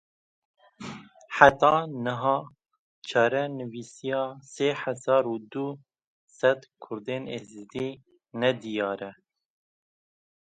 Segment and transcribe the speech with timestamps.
[1.37, 1.71] Heta
[2.03, 2.35] niha
[3.07, 5.69] çarenivîsa sê hezar û du
[6.37, 7.89] sed Kurdên Êzidî
[8.41, 9.11] nediyar e.